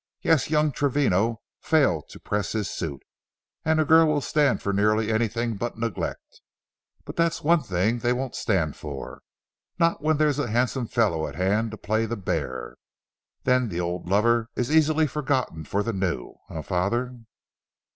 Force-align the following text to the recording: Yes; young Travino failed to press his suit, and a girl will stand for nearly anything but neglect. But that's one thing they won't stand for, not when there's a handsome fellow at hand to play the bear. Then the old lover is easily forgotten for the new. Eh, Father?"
Yes; 0.23 0.49
young 0.49 0.71
Travino 0.71 1.41
failed 1.59 2.09
to 2.09 2.19
press 2.19 2.53
his 2.53 2.67
suit, 2.71 3.03
and 3.63 3.79
a 3.79 3.85
girl 3.85 4.07
will 4.07 4.19
stand 4.19 4.59
for 4.59 4.73
nearly 4.73 5.11
anything 5.11 5.57
but 5.57 5.77
neglect. 5.77 6.41
But 7.05 7.15
that's 7.17 7.43
one 7.43 7.61
thing 7.61 7.99
they 7.99 8.11
won't 8.11 8.33
stand 8.33 8.75
for, 8.75 9.21
not 9.77 10.01
when 10.01 10.17
there's 10.17 10.39
a 10.39 10.49
handsome 10.49 10.87
fellow 10.87 11.27
at 11.27 11.35
hand 11.35 11.69
to 11.69 11.77
play 11.77 12.07
the 12.07 12.17
bear. 12.17 12.77
Then 13.43 13.69
the 13.69 13.79
old 13.79 14.07
lover 14.09 14.49
is 14.55 14.71
easily 14.75 15.05
forgotten 15.05 15.65
for 15.65 15.83
the 15.83 15.93
new. 15.93 16.33
Eh, 16.49 16.63
Father?" 16.63 17.13